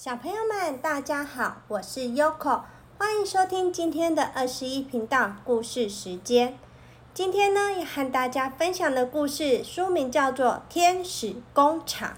[0.00, 2.60] 小朋友们，大家好，我是 Yoko，
[2.96, 6.56] 欢迎收听今天的二十一频道故事时间。
[7.12, 12.10] 今天呢，要和大家分享的故事书名叫做《天使工厂》。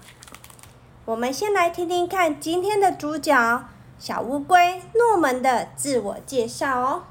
[1.05, 3.65] 我们先来听听看今天的主角
[3.97, 7.05] 小乌龟诺门的自我介绍哦。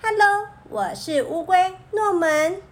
[0.00, 2.62] Hello，我是乌龟诺门，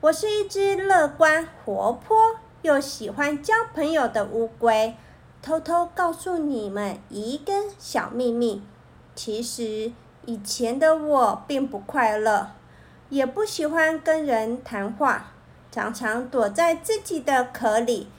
[0.00, 4.96] 我是一只乐观、活泼又喜欢交朋友的乌龟。
[5.40, 8.62] 偷偷告诉你们一个小秘密，
[9.14, 9.92] 其实
[10.26, 12.50] 以前的我并不快乐，
[13.08, 15.32] 也不喜欢跟人谈话，
[15.70, 18.10] 常常躲在自己的壳里。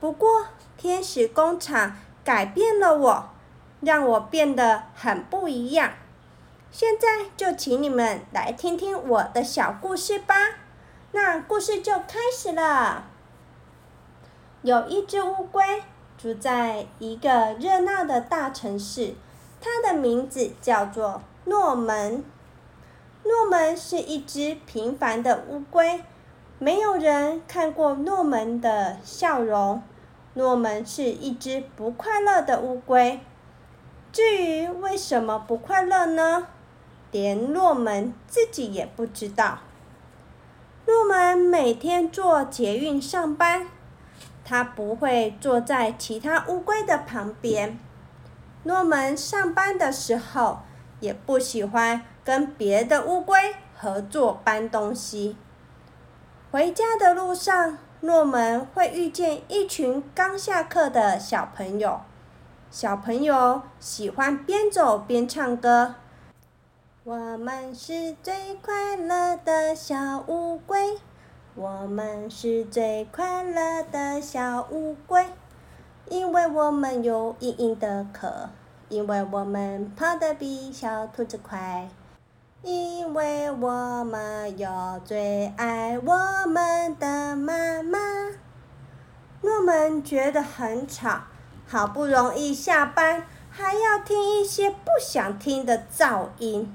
[0.00, 3.30] 不过，天使工厂改变了我，
[3.80, 5.92] 让我变得很不一样。
[6.72, 10.34] 现在就请你们来听听我的小故事吧。
[11.12, 13.04] 那故事就开始了。
[14.62, 15.82] 有一只乌龟。
[16.22, 19.14] 住在一个热闹的大城市，
[19.60, 22.22] 它的名字叫做诺门。
[23.24, 26.04] 诺门是一只平凡的乌龟，
[26.60, 29.82] 没有人看过诺门的笑容。
[30.34, 33.18] 诺门是一只不快乐的乌龟。
[34.12, 36.46] 至于为什么不快乐呢？
[37.10, 39.58] 连诺门自己也不知道。
[40.86, 43.66] 诺门每天坐捷运上班。
[44.44, 47.78] 他不会坐在其他乌龟的旁边。
[48.64, 50.60] 诺门上班的时候
[51.00, 55.36] 也不喜欢跟别的乌龟合作搬东西。
[56.50, 62.00] 回家的路上，诺门会遇见一群刚下课的小朋友。
[62.70, 65.96] 小朋友喜欢边走边唱歌。
[67.04, 70.98] 我们是最快乐的小乌龟。
[71.54, 75.26] 我们是最快乐的小乌龟，
[76.08, 78.48] 因为我们有硬硬的壳，
[78.88, 81.90] 因为我们跑得比小兔子快，
[82.62, 87.98] 因为我们有最爱我们的妈妈。
[89.42, 91.24] 诺们觉得很吵，
[91.68, 96.74] 好不容易下班，还要听一些不想听的噪音。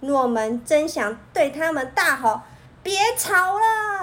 [0.00, 2.40] 诺门真想对他们大吼。
[2.82, 3.95] 别吵了！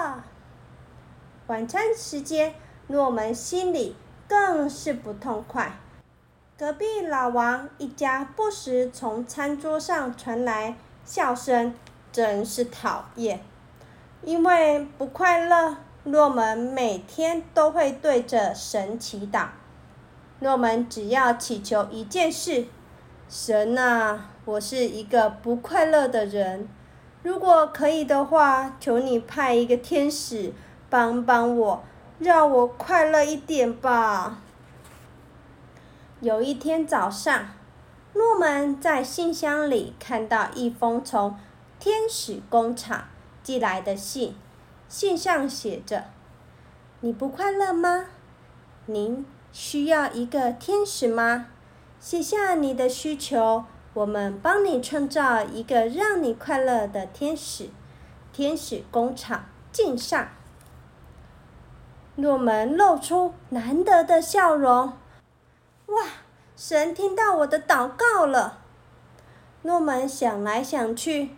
[1.46, 2.54] 晚餐时间，
[2.86, 3.94] 诺门心里
[4.26, 5.78] 更是不痛快。
[6.56, 10.74] 隔壁老王一家不时从餐桌上传来
[11.04, 11.74] 笑声，
[12.10, 13.40] 真是讨厌。
[14.22, 19.48] 因为不快乐，诺门每天都会对着神祈祷。
[20.38, 22.64] 诺门只要祈求一件事：
[23.28, 26.66] 神啊，我是一个不快乐的人。
[27.22, 30.54] 如果可以的话，求你派一个天使
[30.94, 31.82] 帮帮我，
[32.20, 34.38] 让我快乐一点吧。
[36.20, 37.48] 有一天早上，
[38.12, 41.36] 诺门在信箱里看到一封从
[41.80, 43.08] 天使工厂
[43.42, 44.36] 寄来的信，
[44.88, 46.04] 信上写着
[47.02, 48.04] ：“你不快乐吗？
[48.86, 51.46] 您需要一个天使吗？
[51.98, 57.70] 写下你的需求。”我们帮你创造一个让你快乐的天使，
[58.32, 60.28] 天使工厂敬上。
[62.16, 64.92] 诺门露出难得的笑容，
[65.86, 66.04] 哇！
[66.56, 68.58] 神听到我的祷告了。
[69.62, 71.30] 诺门想来想去，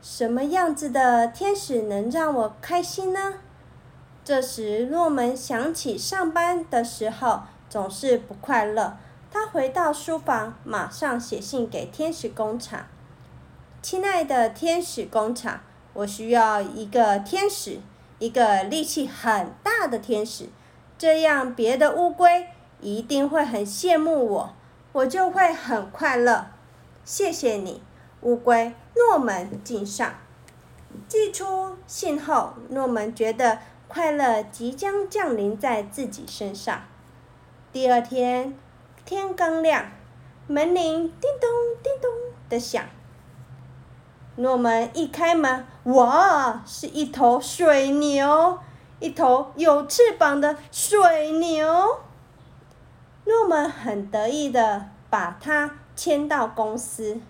[0.00, 3.34] 什么样子的天使能让我开心呢？
[4.24, 8.96] 这时，诺门想起上班的时候总是不快乐。
[9.30, 12.86] 他回到书房，马上写信给天使工厂。
[13.80, 15.60] 亲爱的天使工厂，
[15.94, 17.78] 我需要一个天使，
[18.22, 20.48] 一个力气很大的天使，
[20.96, 22.46] 这样别的乌龟
[22.80, 24.54] 一定会很羡慕我，
[24.92, 26.46] 我就会很快乐。
[27.04, 27.82] 谢谢你，
[28.20, 30.14] 乌龟诺门敬上。
[31.08, 36.84] 寄出信后，诺门觉得快乐即将降临在自己身上。
[37.72, 38.54] 第二天。
[39.04, 39.86] 天刚亮，
[40.46, 41.50] 门铃叮咚
[41.82, 42.08] 叮咚
[42.48, 42.84] 的响。
[44.36, 48.58] 诺门一开门，哇，是一头水牛，
[48.98, 52.00] 一头有翅膀的水牛。
[53.24, 57.20] 诺门很得意的把它牵到公司。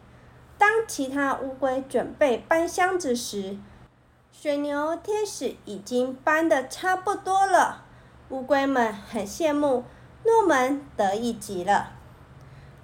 [0.57, 3.59] 当其他乌龟准备搬箱子时，
[4.31, 7.83] 水牛天使已经搬的差不多了。
[8.31, 9.85] 乌龟们很羡慕。
[10.25, 11.95] 诺门得意极了，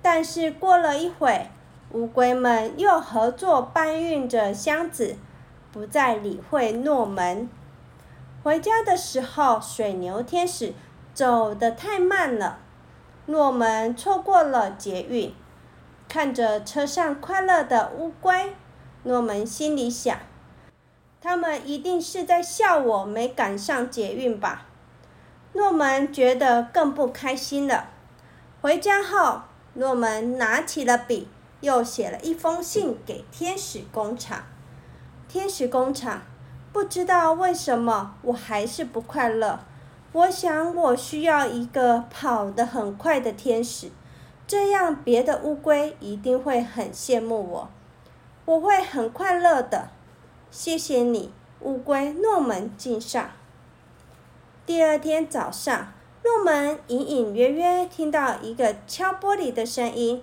[0.03, 1.49] 但是过了一会，
[1.93, 5.17] 乌龟们又合作搬运着箱子，
[5.73, 7.49] 不再理会诺门。
[8.43, 10.75] 回家的时候，水牛天使
[11.15, 12.59] 走得太慢了。
[13.25, 15.35] 诺门错过了捷运，
[16.09, 18.55] 看着车上快乐的乌龟，
[19.05, 20.19] 诺门心里想：
[21.23, 24.67] 他们一定是在笑我没赶上捷运吧。
[25.55, 27.89] 诺门觉得更不开心了。
[28.61, 29.43] 回家后，
[29.75, 31.29] 诺门拿起了笔，
[31.61, 34.45] 又写了一封信给天使工厂。
[35.29, 36.23] 天使工厂，
[36.73, 39.61] 不知道为什么我还是不快乐。
[40.13, 43.91] 我想，我需要一个跑得很快的天使，
[44.47, 47.71] 这样别的乌龟一定会很羡慕我，
[48.47, 49.91] 我会很快乐的。
[50.51, 53.31] 谢谢你，乌龟诺门敬上。
[54.65, 55.93] 第二天早上，
[56.25, 60.23] 诺门隐隐约约听到一个敲玻璃的声音，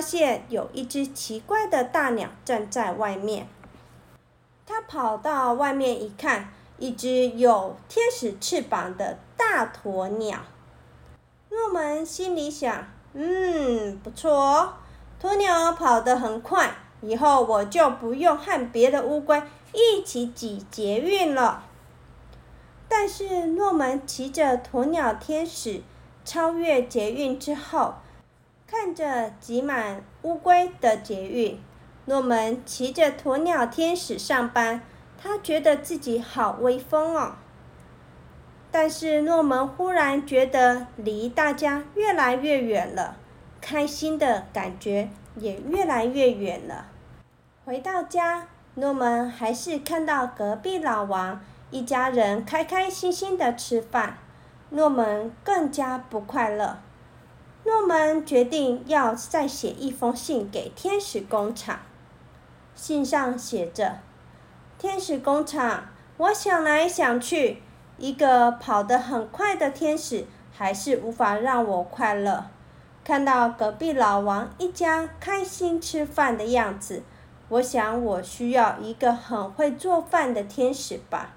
[0.00, 3.46] 发现有一只奇怪的大鸟站在外面。
[4.66, 6.48] 他跑到外面一看，
[6.78, 10.38] 一只有天使翅膀的大鸵鸟。
[11.50, 14.72] 诺门心里想：“嗯，不错哦，
[15.20, 16.72] 鸵鸟跑得很快，
[17.02, 19.42] 以后我就不用和别的乌龟
[19.74, 21.64] 一起挤捷运了。”
[22.88, 25.82] 但是诺门骑着鸵鸟天使
[26.24, 27.96] 超越捷运之后，
[28.70, 31.60] 看着挤满乌龟的捷运。
[32.04, 34.80] 诺门骑着鸵鸟天使上班，
[35.20, 37.32] 他觉得自己好威风哦。
[38.70, 43.16] 但是诺门忽然觉得离大家越来越远了，
[43.60, 46.86] 开心的感觉也越来越远了。
[47.64, 51.40] 回到家，诺门还是看到隔壁老王
[51.72, 54.18] 一家人开开心心的吃饭，
[54.70, 56.78] 诺门更加不快乐。
[57.70, 61.78] 诺门决定要再写一封信给天使工厂。
[62.74, 64.00] 信上写着
[64.76, 65.84] ：“天使工厂，
[66.16, 67.62] 我想来想去，
[67.96, 72.46] 一个跑得很快的天使还是无法让我快乐。
[73.04, 77.04] 看到隔壁老王一家开心吃饭的样子，
[77.50, 81.34] 我想我需要一个很会做饭的天使吧。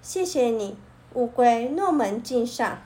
[0.00, 0.78] 谢谢你，
[1.12, 2.78] 乌龟诺门敬上。”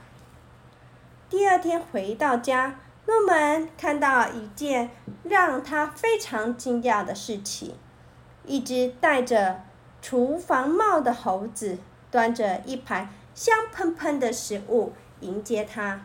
[1.29, 2.79] 第二天回到家，
[3.09, 4.91] 诺门看到一件
[5.23, 7.73] 让他非常惊讶的事情。
[8.45, 9.63] 一只戴着
[9.99, 11.79] 厨房帽的猴子
[12.11, 16.01] 端着一盘香喷喷的食物迎接他。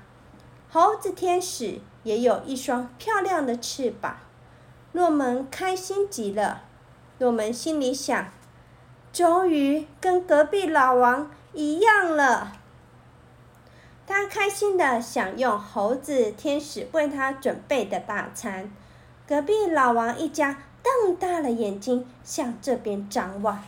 [0.71, 4.17] 猴子天使也有一双漂亮的翅膀。
[4.93, 6.62] 诺门开心极了。
[7.19, 8.29] 诺门心里想：
[9.12, 12.53] 终于跟隔壁老王一样了。
[14.06, 18.71] 他开心的享用猴子天使为他准备的大餐。
[19.27, 20.59] 隔壁老王一家。
[20.85, 23.65] 瞪大了眼睛向这边张望。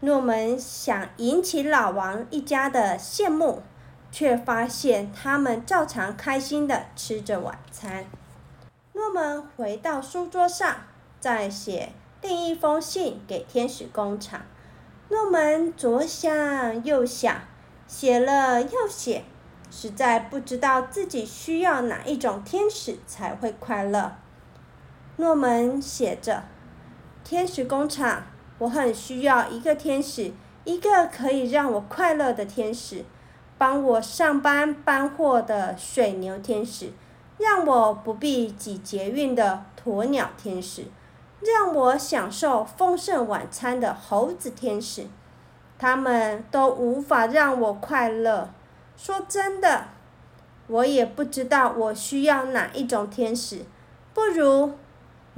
[0.00, 3.62] 诺门想引起老王一家的羡慕，
[4.12, 8.04] 却发现他们照常开心的吃着晚餐。
[8.92, 10.76] 诺门回到书桌上，
[11.18, 14.42] 再写另一封信给天使工厂。
[15.08, 17.40] 诺门左想右想，
[17.86, 19.24] 写了又写，
[19.70, 24.16] 实在不知道自己需要哪一种天使才会快乐。
[25.16, 26.44] 诺门写着
[27.24, 28.24] ：“天使工厂，
[28.58, 30.32] 我很需要一个天使，
[30.64, 33.04] 一个可以让我快乐的天使，
[33.56, 36.92] 帮我上班搬货的水牛天使，
[37.38, 40.84] 让我不必挤捷运的鸵鸟天使，
[41.40, 45.06] 让我享受丰盛晚餐的猴子天使，
[45.78, 48.50] 他们都无法让我快乐。
[48.96, 49.88] 说真的，
[50.66, 53.64] 我也不知道我需要哪一种天使，
[54.12, 54.72] 不如……”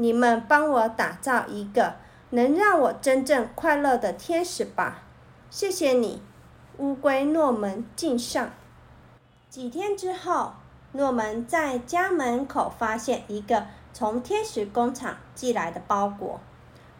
[0.00, 1.96] 你们帮我打造一个
[2.30, 5.02] 能让我真正快乐的天使吧，
[5.50, 6.22] 谢谢你，
[6.76, 8.48] 乌龟诺门敬上。
[9.50, 10.52] 几天之后，
[10.92, 16.38] 诺门在家门口发现一个从天使工厂寄来的包裹，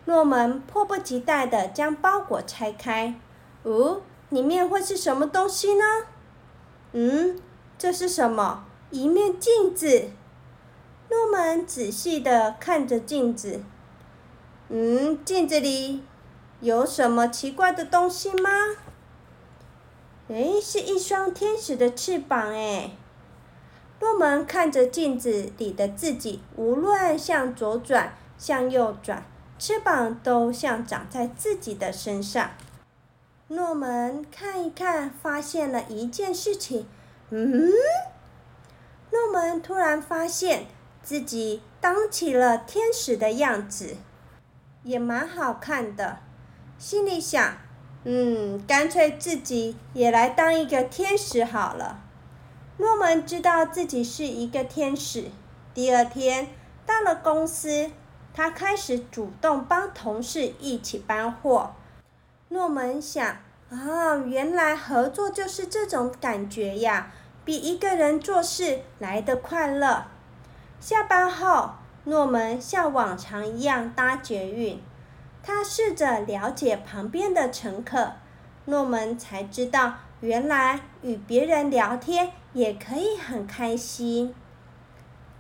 [0.07, 3.15] 诺门迫不及待地将包裹拆开。
[3.69, 5.85] 哦，里面会是什么东西呢？
[6.93, 7.39] 嗯，
[7.77, 8.65] 这是什么？
[8.91, 10.09] 一面镜子。
[11.11, 13.61] 诺门仔细的看着镜子，
[14.71, 16.03] 嗯，镜子里
[16.61, 18.51] 有什么奇怪的东西吗？
[20.29, 22.97] 诶，是一双天使的翅膀诶。
[24.01, 29.25] 诺门看着镜子里的自己，无论向左转、向右转，
[29.59, 32.51] 翅膀都像长在自己的身上。
[33.49, 36.87] 诺门看一看，发现了一件事情，
[37.31, 37.71] 嗯，
[39.11, 40.67] 诺门突然发现。
[41.01, 43.97] 自己当起了天使的样子，
[44.83, 46.19] 也蛮好看的。
[46.77, 47.57] 心里想，
[48.05, 52.01] 嗯，干脆自己也来当一个天使好了。
[52.77, 55.31] 诺门知道自己是一个天使。
[55.73, 56.49] 第二天
[56.85, 57.91] 到了公司，
[58.35, 61.75] 他开始主动帮同事一起搬货。
[62.51, 63.37] 诺门想：
[63.71, 67.11] 啊，原来合作就是这种感觉呀，
[67.45, 70.07] 比一个人做事来得快乐。
[70.81, 71.73] 下班后，
[72.05, 74.83] 诺门像往常一样搭捷运。
[75.43, 78.13] 他试着了解旁边的乘客，
[78.65, 84.35] 诺门才知道，原来与别人聊天也可以很开心。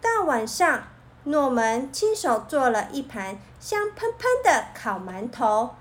[0.03, 0.83] 到晚上，
[1.25, 5.75] 诺门亲手做了一盘香喷喷的烤馒头，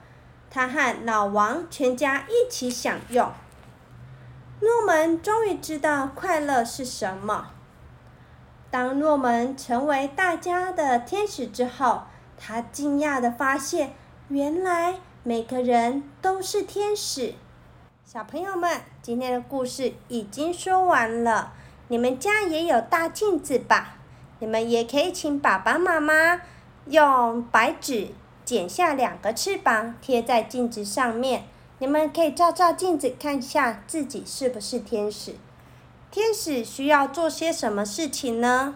[0.58, 3.32] 他和老王全家一起享用。
[4.60, 7.50] 诺门终于知道快乐是什么。
[8.72, 12.06] 当诺门成为大家的天使之后，
[12.40, 13.94] 他惊讶的发现。
[14.30, 17.36] 原来每个人都是天使，
[18.04, 21.54] 小朋友们，今天的故事已经说完了。
[21.90, 23.98] 你们家也有大镜子吧？
[24.40, 26.42] 你们也可以请爸爸妈妈
[26.88, 28.08] 用白纸
[28.48, 31.44] 剪下两个翅膀贴在镜子上面。
[31.80, 35.36] 你们可以照照镜子，看一下自己是不是天使。
[36.10, 38.76] 天使需要做些什么事情呢？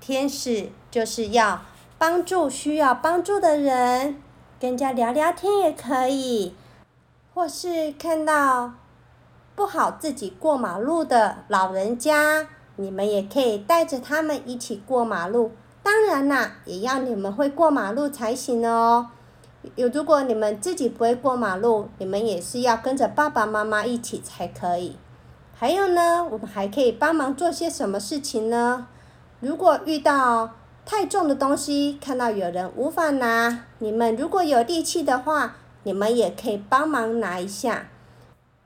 [0.00, 1.62] 天使就是要
[1.96, 4.20] 帮助需要帮助的人。
[4.60, 6.54] 跟人家聊聊天也可以，
[7.32, 8.74] 或是看到
[9.54, 12.46] 不好自己过马路的老人家，
[12.76, 15.52] 你们也可以带着他们一起过马路。
[15.86, 19.06] 当然啦，也要你们会过马路才行哦。
[19.76, 24.96] 有如果你们自己不会过马路，你们也是要跟着爸爸妈妈一起才可以。
[25.54, 28.88] 还有呢，我们还可以帮忙做些什么事情呢？
[29.38, 30.50] 如果遇到
[30.84, 37.86] 太重的东西，看到有人无法拿，你们如果有力气的话，你们也可以帮忙拿一下，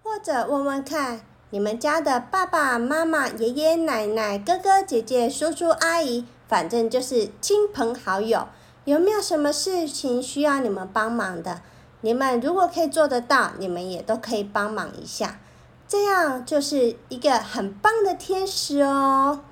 [0.03, 8.49] 或者问问看你们家的爸爸妈妈、爷爷奶奶、哥哥姐姐、叔叔阿姨，反正就是亲朋好友，
[8.85, 11.63] 有没有什么事情需要你们帮忙的？
[12.01, 15.39] 你们如果可以做得到，你们也都可以帮忙一下，
[15.87, 19.43] 这样就是一个很棒的天使哦。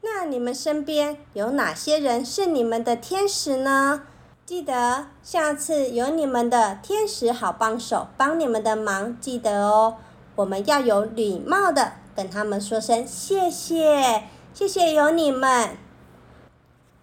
[0.00, 4.04] 那你们身边有哪些人是你们的天使呢？
[4.46, 9.96] 记得下次有你们的天使好帮手帮你们的忙，记得哦。
[10.36, 14.22] 我们要有礼貌的跟他们说声谢谢，
[14.54, 15.76] 谢谢有你们。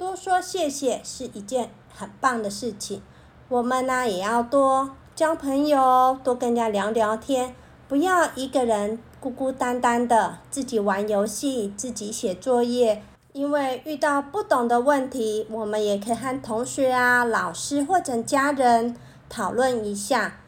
[0.04, 3.02] 多说谢谢是一件很棒的事情。
[3.48, 7.56] 我们呢也要多交朋友，多跟人家聊聊天，
[7.88, 9.00] 不要一个人。
[9.22, 13.02] 孤孤单单的自己玩游戏，自己写作业。
[13.32, 18.98] 因为遇到不懂的问题，我们也可以和同学啊、老师或者家人
[19.30, 20.42] 讨论一下。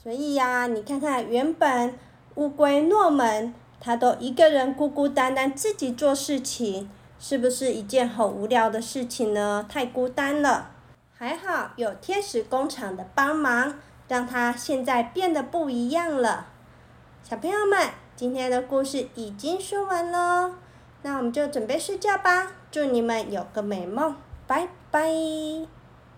[0.00, 1.98] 所以呀，你看看，原本
[2.36, 6.88] 乌龟诺门，他都一个人孤孤单单自己做事情，
[7.20, 9.64] 是不是一件很无聊的事情呢？
[9.68, 10.70] 太孤单了。
[11.16, 16.48] 还好有天使工厂的帮忙，让他现在变得不一样了。
[17.22, 17.90] 小朋友们。
[18.16, 20.52] 今天的故事已经说完喽，
[21.00, 22.52] 那我们就准备睡觉吧。
[22.70, 24.14] 祝你们有个美梦，
[24.46, 25.79] 拜拜。